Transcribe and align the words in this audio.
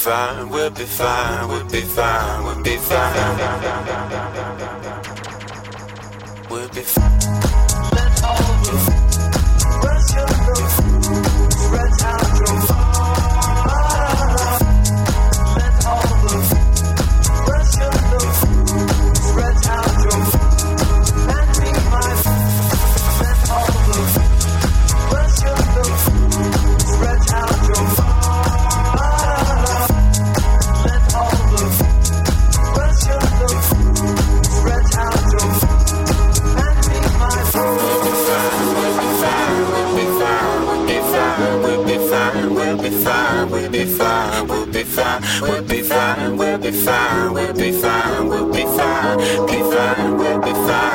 fine, 0.00 0.48
we'll 0.48 0.70
be 0.70 0.84
fine, 0.84 1.48
we'll 1.48 1.64
be 1.64 1.82
fine, 1.82 2.44
we'll 2.44 2.62
be 2.62 2.76
fine. 2.78 3.38
We'll 6.48 6.68
be 6.70 6.80
fine. 6.80 7.20
Let 7.92 8.24
all 8.24 8.38
the 8.64 8.76
pressure 9.82 10.39
we'll 45.40 45.62
be 45.62 45.82
fine, 45.82 46.36
we'll 46.36 46.58
be 46.58 46.70
fine, 46.70 47.32
we'll 47.32 47.52
be 47.52 47.72
fine, 47.72 48.28
we'll 48.28 48.52
be 48.52 48.62
fine, 48.62 49.18
be 49.46 49.58
fine, 49.72 50.16
we'll 50.18 50.40
be 50.40 50.52
fine, 50.52 50.89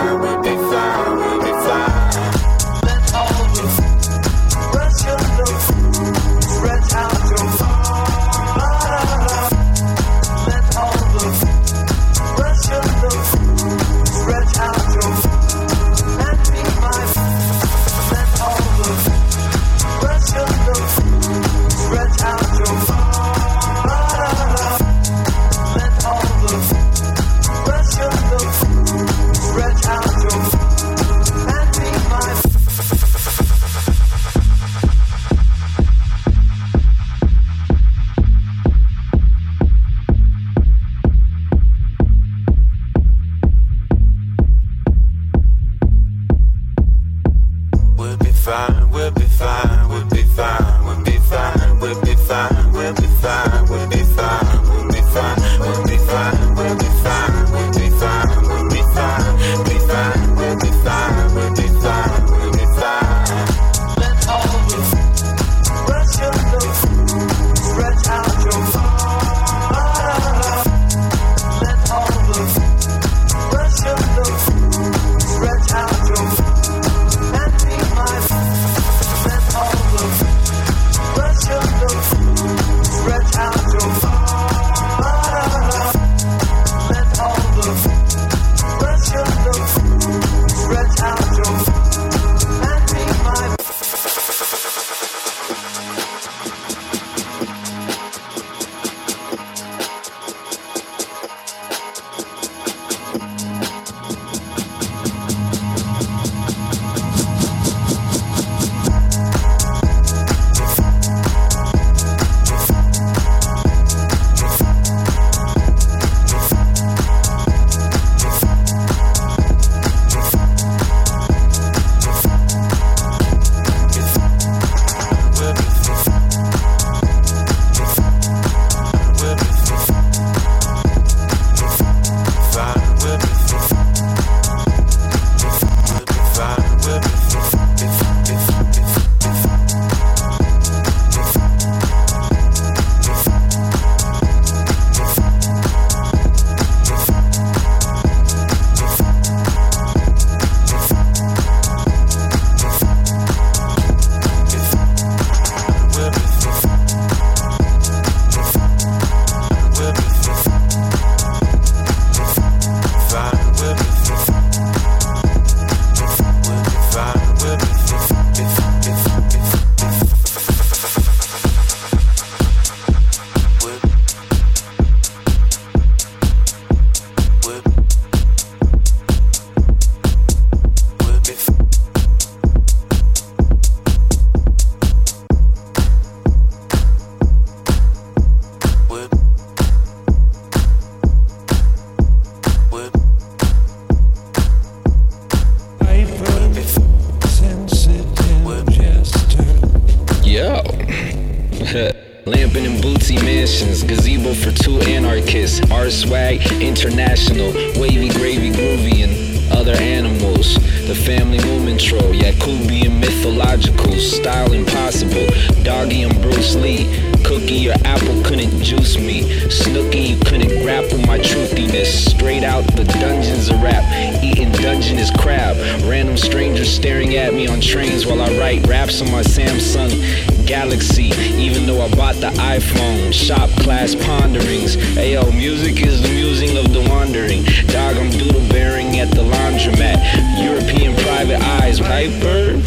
from 233.05 233.11
shop 233.11 233.49
class 233.61 233.93
ponderings. 233.93 234.77
Ayo, 234.97 235.31
music 235.31 235.85
is 235.85 236.01
the 236.01 236.09
musing 236.09 236.57
of 236.57 236.73
the 236.73 236.81
wandering. 236.89 237.43
Dog, 237.67 237.97
I'm 237.97 238.09
doodle 238.09 238.47
bearing 238.49 238.99
at 238.99 239.11
the 239.11 239.21
laundromat. 239.21 239.97
European 240.43 240.95
private 241.03 241.39
eyes, 241.61 241.79
Piper. 241.79 242.59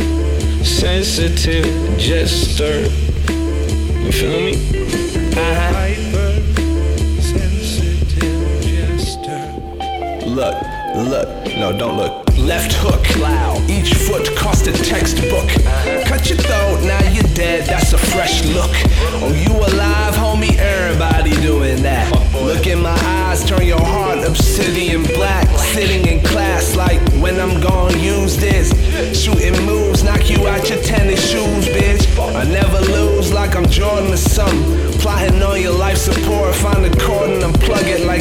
Sensitive 0.64 1.66
jester. 1.98 2.82
You 4.04 4.12
feel 4.12 4.40
me? 4.40 4.54
Uh-huh. 5.34 5.74
Look, 10.24 10.54
look, 10.94 11.56
no, 11.56 11.76
don't 11.76 11.96
look. 11.96 12.27
Left 12.48 12.72
hook, 12.72 13.18
loud. 13.18 13.68
Each 13.68 13.92
foot 13.92 14.34
cost 14.34 14.66
a 14.68 14.72
textbook. 14.72 15.50
Cut 16.08 16.30
your 16.30 16.38
throat, 16.38 16.80
now 16.82 17.02
you're 17.12 17.34
dead. 17.34 17.66
That's 17.66 17.92
a 17.92 17.98
fresh 17.98 18.42
look. 18.46 18.70
Oh, 19.20 19.36
you 19.36 19.52
alive, 19.52 20.14
homie? 20.14 20.56
Everybody 20.56 21.32
doing 21.42 21.82
that. 21.82 22.10
Look 22.32 22.66
in 22.66 22.80
my 22.80 22.98
eyes, 23.28 23.44
turn 23.44 23.66
your 23.66 23.84
heart 23.84 24.26
obsidian 24.26 25.02
black. 25.02 25.46
Sitting 25.76 26.06
in 26.06 26.24
class, 26.24 26.74
like 26.74 27.00
when 27.20 27.38
I'm 27.38 27.60
gonna 27.60 27.98
use 27.98 28.38
this. 28.38 28.72
Shooting 29.12 29.52
moves, 29.66 30.02
knock 30.02 30.30
you 30.30 30.46
out 30.48 30.70
your 30.70 30.82
tennis 30.82 31.20
shoes, 31.20 31.66
bitch. 31.68 32.02
I 32.34 32.44
never 32.44 32.80
lose, 32.80 33.30
like 33.30 33.56
I'm 33.56 33.68
Jordan 33.68 34.12
or 34.12 34.16
something. 34.16 34.88
Plotting 35.00 35.42
on 35.42 35.60
your 35.60 35.76
life 35.78 35.98
support, 35.98 36.54
find 36.54 36.84
a 36.84 36.96
chord 36.98 37.30
and 37.30 37.42
unplug 37.42 37.84
it 37.84 38.06
like 38.06 38.17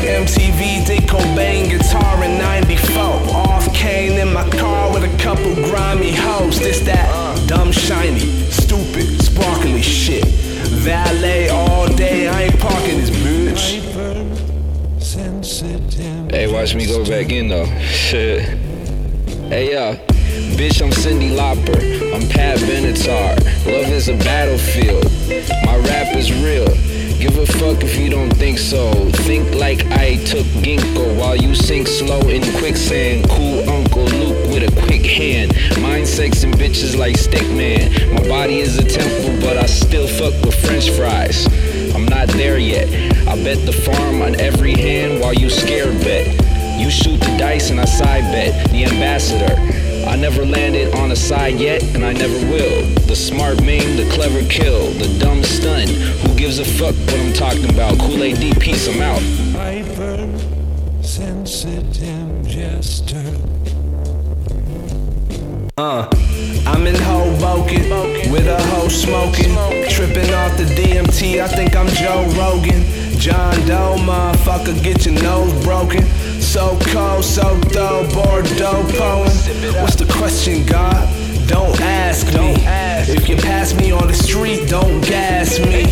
back 17.08 17.32
in 17.32 17.48
though. 17.48 17.66
Shit. 17.80 18.42
Hey, 19.48 19.72
yo. 19.72 19.96
Bitch, 20.58 20.82
I'm 20.82 20.92
Cyndi 20.92 21.32
Lauper. 21.32 22.14
I'm 22.14 22.28
Pat 22.28 22.58
Benatar. 22.60 23.38
Love 23.66 23.92
is 23.94 24.10
a 24.10 24.18
battlefield. 24.18 25.06
My 25.66 25.78
rap 25.88 26.16
is 26.18 26.34
real. 26.44 26.68
Give 27.18 27.38
a 27.38 27.46
fuck 27.46 27.82
if 27.82 27.98
you 27.98 28.10
don't 28.10 28.32
think 28.32 28.58
so. 28.58 28.92
Think 29.24 29.56
like 29.56 29.86
I 29.86 30.18
took 30.26 30.46
ginkgo 30.62 31.18
while 31.18 31.36
you 31.36 31.56
sink 31.56 31.88
slow 31.88 32.20
in 32.28 32.42
quicksand. 32.58 33.30
Cool 33.30 33.70
Uncle 33.70 34.04
Luke 34.04 34.50
with 34.50 34.64
a 34.64 34.82
quick 34.86 35.06
hand. 35.06 35.56
Mind 35.82 36.06
sex 36.06 36.44
and 36.44 36.54
bitches 36.56 36.98
like 36.98 37.16
Stickman. 37.16 38.14
My 38.14 38.28
body 38.28 38.60
is 38.60 38.78
a 38.78 38.84
temple, 38.84 39.40
but 39.40 39.56
I 39.56 39.66
still 39.66 40.08
fuck 40.08 40.34
with 40.44 40.56
French 40.66 40.90
fries. 40.90 41.46
I'm 41.96 42.06
not 42.06 42.28
there 42.30 42.58
yet. 42.58 42.88
I 43.28 43.42
bet 43.44 43.66
the 43.66 43.72
farm 43.72 44.22
on 44.22 44.40
every 44.42 44.74
hand 44.74 45.22
while 45.22 45.34
you 45.34 45.50
scared 45.50 46.00
bet. 46.02 46.47
You 46.78 46.92
shoot 46.92 47.20
the 47.20 47.36
dice 47.38 47.72
and 47.72 47.80
I 47.80 47.86
side 47.86 48.24
bet. 48.32 48.70
The 48.72 48.86
ambassador. 48.86 49.56
I 50.08 50.16
never 50.16 50.46
landed 50.46 50.94
on 50.96 51.12
a 51.12 51.16
side 51.16 51.60
yet, 51.60 51.84
and 51.96 52.06
I 52.06 52.14
never 52.14 52.38
will. 52.50 52.86
The 53.08 53.16
smart 53.16 53.64
maim, 53.64 53.98
the 53.98 54.08
clever 54.14 54.44
kill, 54.48 54.92
the 54.92 55.08
dumb 55.20 55.44
stun. 55.44 55.88
Who 55.88 56.36
gives 56.36 56.60
a 56.60 56.66
fuck 56.66 56.94
what 56.96 57.20
I'm 57.20 57.34
talking 57.34 57.68
about? 57.70 57.98
Kool 58.00 58.24
Aid 58.24 58.40
D, 58.40 58.54
peace, 58.54 58.88
I'm 58.88 59.02
out. 59.02 59.22
Hypersensitive 59.52 62.48
jester. 62.48 63.26
Uh, 65.78 66.08
I'm 66.66 66.88
in 66.88 66.96
Hoboken 66.96 67.90
with 68.32 68.48
a 68.48 68.62
hoe 68.68 68.88
smoking, 68.88 69.54
tripping 69.90 70.34
off 70.34 70.56
the 70.58 70.64
DMT. 70.64 71.42
I 71.42 71.48
think 71.48 71.76
I'm 71.76 71.90
Joe 71.90 72.24
Rogan. 72.38 72.86
John 73.20 73.54
Doe, 73.68 73.98
motherfucker, 74.00 74.82
get 74.84 75.06
your 75.06 75.22
nose 75.22 75.52
broken. 75.64 76.06
So 76.48 76.80
cold, 76.94 77.26
so 77.26 77.60
dope, 77.70 78.14
Bordeaux 78.14 78.82
poem. 78.98 79.28
What's 79.82 79.96
the 79.98 80.08
question, 80.18 80.66
God? 80.66 81.06
Don't 81.46 81.80
ask 81.82 82.26
me. 82.28 82.56
If 83.14 83.28
you 83.28 83.36
pass 83.36 83.74
me 83.76 83.92
on 83.92 84.08
the 84.08 84.14
street, 84.14 84.70
don't 84.70 85.02
gas 85.02 85.60
me. 85.60 85.84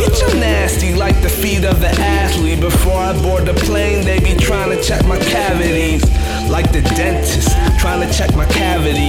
Bitch, 0.00 0.22
I'm 0.28 0.40
nasty 0.40 0.94
like 0.94 1.20
the 1.20 1.28
feet 1.28 1.64
of 1.64 1.80
the 1.80 1.90
athlete. 1.90 2.60
Before 2.60 2.96
I 2.96 3.12
board 3.22 3.44
the 3.46 3.54
plane, 3.54 4.04
they 4.04 4.18
be 4.18 4.34
trying 4.34 4.70
to 4.76 4.82
check 4.82 5.04
my 5.06 5.18
cavities. 5.18 6.02
Like 6.48 6.72
the 6.72 6.80
dentist, 6.96 7.56
trying 7.78 8.06
to 8.06 8.12
check 8.12 8.34
my 8.34 8.46
cavities. 8.46 9.07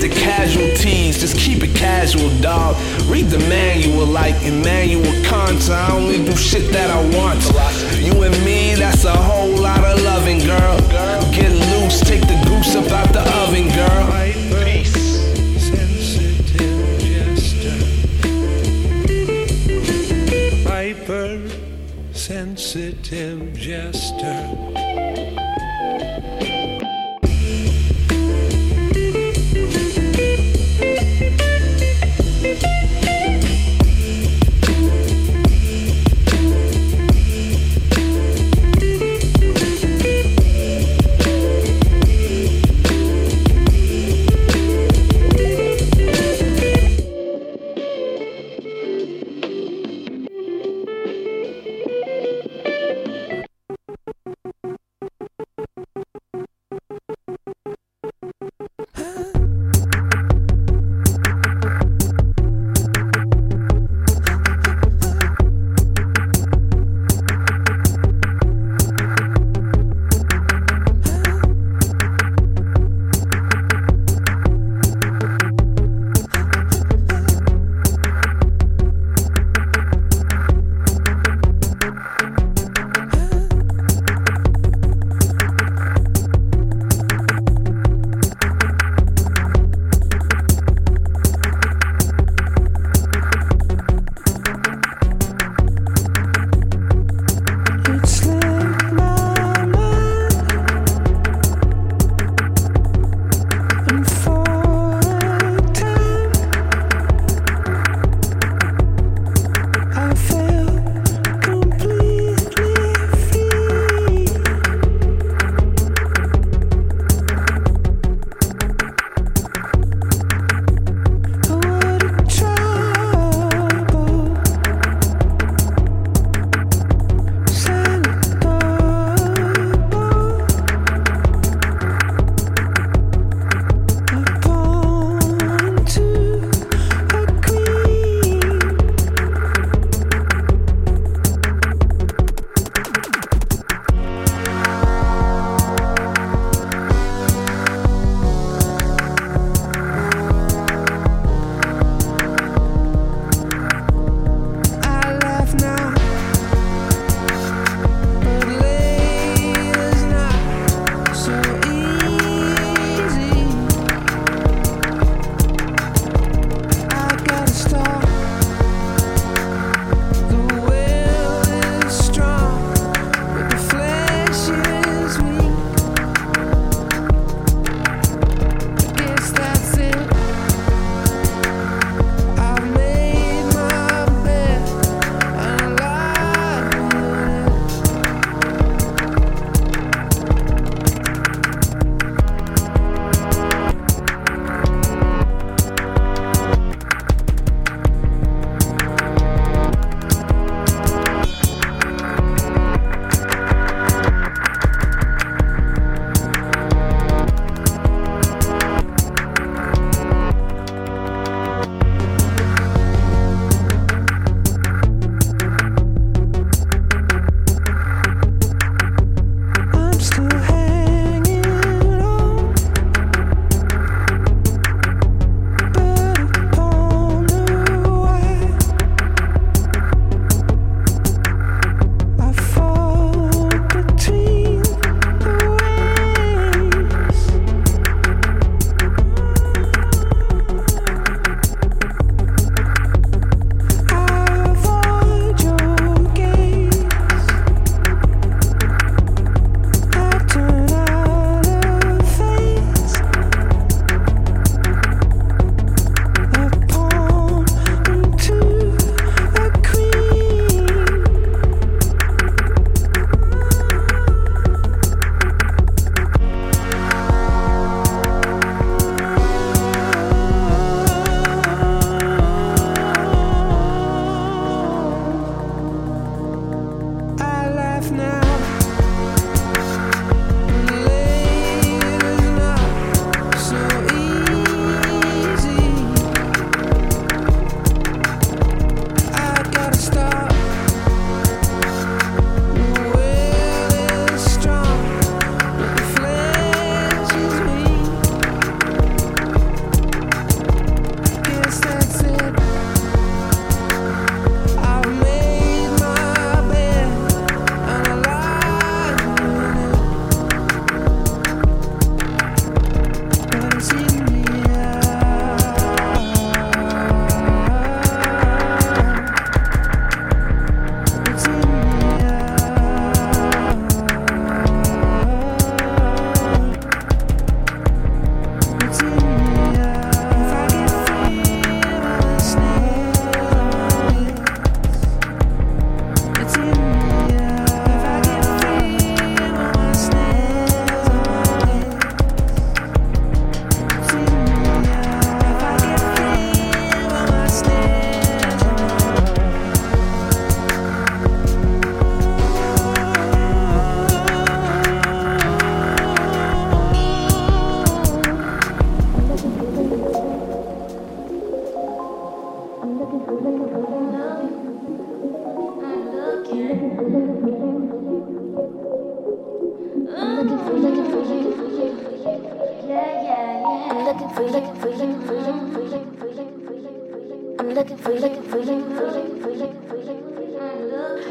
The 0.00 0.08
casualties. 0.08 1.20
Just 1.20 1.36
keep 1.36 1.62
it 1.62 1.76
casual, 1.76 2.30
dog. 2.40 2.74
Read 3.04 3.26
the 3.26 3.38
manual 3.50 4.06
like 4.06 4.34
Immanuel 4.42 5.12
Kant. 5.24 5.68
I 5.68 5.92
only 5.92 6.24
do 6.24 6.34
shit 6.34 6.72
that 6.72 6.90
I 6.90 7.00
want. 7.18 7.42
You 8.02 8.22
and 8.22 8.34
me, 8.42 8.74
that's 8.76 9.04
a 9.04 9.14
whole 9.14 9.54
lot 9.60 9.84
of 9.84 10.02
loving, 10.02 10.38
girl. 10.38 10.78
Get 11.32 11.52
loose, 11.52 12.00
take 12.00 12.22
the 12.22 12.42
goose 12.48 12.74
up 12.76 12.90
out 12.90 13.12
the 13.12 13.20
oven, 13.42 13.68
girl. 13.76 14.06
Hyper 20.66 21.48
sensitive 22.12 23.52
jester. 23.52 24.69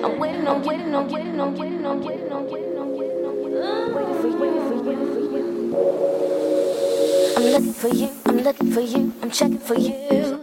I'm 0.02 0.18
waiting 0.18 0.48
on 0.48 0.64
waiting 0.64 0.96
on 0.96 1.10
waiting 1.10 1.38
waiting 1.38 1.40
on 1.40 1.56
waiting 1.56 1.86
on 1.86 2.02
waiting 2.02 2.32
waiting 2.32 3.26
on 3.26 3.38
you, 3.44 3.94
waiting 3.96 4.16
for 4.70 4.82
waiting 4.84 5.08
for 5.12 5.20
you. 5.20 5.76
I'm 7.36 7.44
looking 7.44 7.74
for 7.74 7.88
you, 7.90 8.10
I'm 8.26 8.38
looking 8.38 8.72
for 8.72 8.80
you, 8.80 9.14
I'm 9.22 9.30
checking 9.32 9.60
for 9.60 9.76
you. 9.76 10.42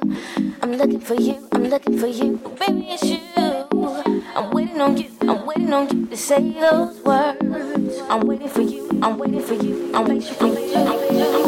I'm 0.62 0.73
looking 0.73 1.01
for 1.01 1.14
you, 1.14 1.49
I'm 1.53 1.64
looking 1.64 1.99
for 1.99 2.07
you, 2.07 2.37
baby 2.59 2.88
it's 2.90 3.03
you. 3.05 3.19
I'm 4.35 4.51
waiting 4.51 4.81
on 4.81 4.97
you, 4.99 5.11
I'm 5.23 5.47
waiting 5.47 5.73
on 5.73 5.88
you 5.88 6.07
to 6.07 6.16
say 6.16 6.53
those 6.53 7.01
words. 7.01 7.99
I'm 8.11 8.21
waiting 8.27 8.49
for 8.49 8.61
you, 8.61 8.88
I'm 9.03 9.19
waiting 9.19 9.40
for 9.40 9.55
you, 9.55 9.90
I'm 9.95 10.05
waiting 10.07 10.35
for 10.35 10.47
you, 10.47 10.75
I'm 10.77 10.99
waiting 11.01 11.33
for 11.33 11.40
you. 11.40 11.45